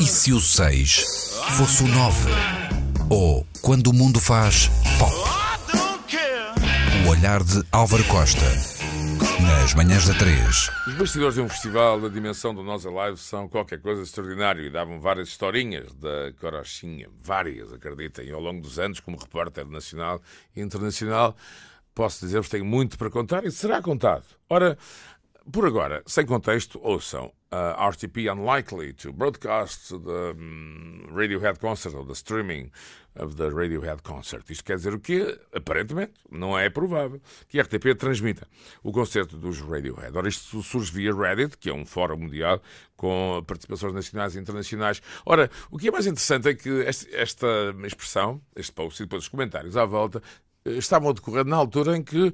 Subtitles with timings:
[0.00, 2.30] E se o 6 fosse o 9?
[3.10, 5.12] Ou quando o mundo faz pop?
[7.04, 8.44] O olhar de Álvaro Costa.
[9.42, 10.70] Nas manhãs da 3.
[10.86, 14.70] Os bastidores de um festival da dimensão do Nós Alive são qualquer coisa extraordinário e
[14.70, 20.22] davam várias historinhas da Corochinha, várias, acreditem, ao longo dos anos, como repórter nacional
[20.54, 21.34] e internacional.
[21.92, 24.24] Posso dizer-vos, tenho muito para contar e será contado.
[24.48, 24.78] Ora,
[25.50, 32.04] por agora, sem contexto, ouçam uh, RTP unlikely to broadcast the um, Radiohead concert ou
[32.04, 32.70] the streaming
[33.16, 34.48] of the Radiohead concert.
[34.50, 35.38] Isto quer dizer o quê?
[35.52, 38.46] Aparentemente, não é provável que a RTP transmita
[38.82, 40.16] o concerto dos Radiohead.
[40.16, 42.60] Ora, isto surge via Reddit, que é um fórum mundial
[42.96, 45.00] com participações nacionais e internacionais.
[45.24, 49.28] Ora, o que é mais interessante é que esta expressão, este post e depois os
[49.28, 50.22] comentários à volta,
[50.64, 52.32] eh, estavam a decorrer na altura em que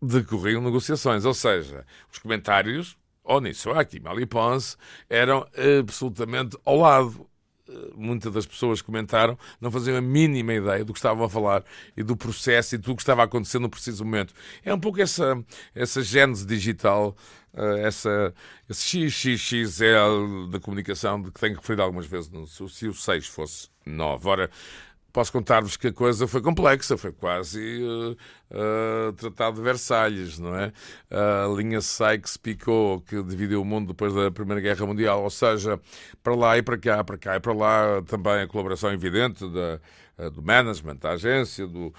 [0.00, 4.76] decorriam negociações, ou seja, os comentários, Oniswaki e Malipons,
[5.08, 5.46] eram
[5.78, 7.26] absolutamente ao lado.
[7.70, 11.30] Eh, muitas das pessoas que comentaram não faziam a mínima ideia do que estavam a
[11.30, 11.62] falar
[11.96, 14.34] e do processo e do que estava acontecendo no preciso momento.
[14.64, 15.42] É um pouco essa,
[15.74, 17.14] essa gênese digital,
[17.54, 18.34] eh, essa,
[18.68, 22.30] esse XXXL da comunicação de que tenho referido algumas vezes
[22.70, 24.28] se o 6 fosse 9.
[24.28, 24.50] Ora,
[25.12, 28.16] posso contar-vos que a coisa foi complexa, foi quase uh,
[28.50, 30.72] uh, Tratado de Versalhes, não é?
[31.10, 35.80] A linha Sykes-Picot, que dividiu o mundo depois da Primeira Guerra Mundial, ou seja,
[36.22, 39.80] para lá e para cá, para cá e para lá, também a colaboração evidente da,
[40.18, 41.92] uh, do management, da agência, do,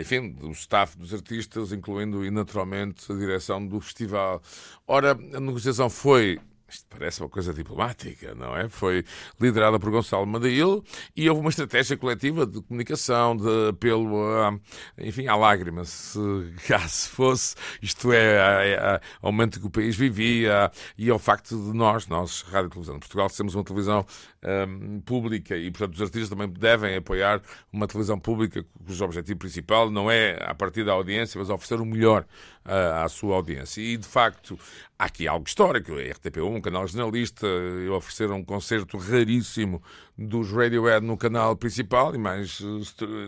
[0.00, 4.40] enfim, do staff dos artistas, incluindo e naturalmente a direção do festival.
[4.86, 8.68] Ora, a negociação foi isto parece uma coisa diplomática, não é?
[8.68, 9.04] Foi
[9.40, 10.84] liderada por Gonçalo Madail
[11.16, 14.58] e houve uma estratégia coletiva de comunicação, de apelo, a,
[14.98, 16.18] enfim, à lágrima, se
[16.68, 22.06] caso fosse, isto é, ao momento que o país vivia e ao facto de nós,
[22.06, 24.04] nós, Rádio e Televisão de Portugal, temos uma televisão
[24.42, 27.40] um, pública e, portanto, os artistas também devem apoiar
[27.72, 31.86] uma televisão pública cujo objetivo principal não é a partir da audiência, mas oferecer o
[31.86, 32.24] melhor
[32.64, 33.80] uh, à sua audiência.
[33.80, 34.58] E, de facto,
[34.98, 35.92] há aqui algo histórico.
[35.92, 37.46] A RTP1, um canal jornalista,
[37.96, 39.82] ofereceram um concerto raríssimo
[40.16, 42.60] dos Radiohead no canal principal e mais,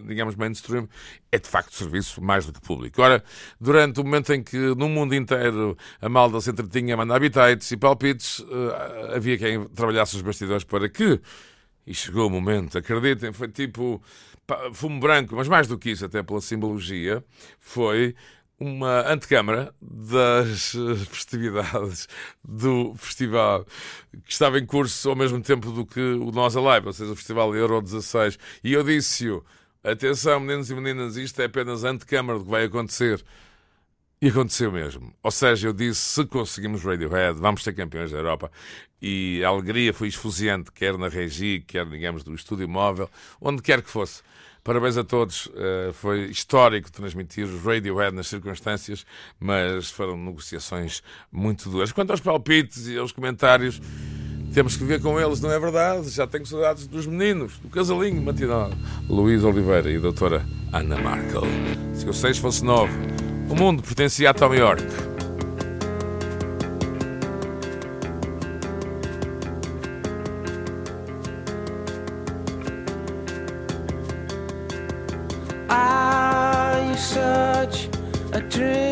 [0.06, 0.88] digamos, mainstream.
[1.32, 3.00] É, de facto, serviço mais do que público.
[3.00, 3.22] Ora,
[3.60, 7.70] durante o momento em que no mundo inteiro a malda se entretinha a mandar habitats
[7.70, 11.20] e palpites, uh, havia quem trabalhasse os bastidores para que.
[11.86, 14.02] E chegou o momento, acreditem, foi tipo
[14.72, 17.24] fumo branco, mas mais do que isso, até pela simbologia,
[17.58, 18.14] foi
[18.60, 20.76] uma antecâmara das
[21.08, 22.06] festividades
[22.44, 23.64] do festival
[24.26, 27.16] que estava em curso ao mesmo tempo do que o Nós Alive, ou seja, o
[27.16, 28.38] Festival Euro 16.
[28.62, 29.42] E eu disse-o:
[29.82, 33.24] atenção, meninos e meninas, isto é apenas antecâmara do que vai acontecer.
[34.22, 35.14] E aconteceu mesmo.
[35.22, 38.50] Ou seja, eu disse: se conseguimos Radiohead, vamos ser campeões da Europa.
[39.00, 43.08] E a alegria foi esfuziante, quer na regi, quer, digamos, do estúdio móvel,
[43.40, 44.22] onde quer que fosse.
[44.62, 45.46] Parabéns a todos.
[45.46, 49.06] Uh, foi histórico transmitir os Radiohead nas circunstâncias,
[49.38, 51.02] mas foram negociações
[51.32, 51.90] muito duras.
[51.90, 53.80] Quanto aos palpites e aos comentários,
[54.52, 56.10] temos que ver com eles, não é verdade?
[56.10, 58.70] Já tenho saudades dos meninos, do casalinho matinal.
[59.08, 60.44] Luís Oliveira e a doutora
[60.74, 61.44] Ana Markel.
[61.94, 63.09] Se eu seis fosse nove.
[63.50, 64.80] O mundo pertencia a Tom York.
[78.32, 78.89] A dreamer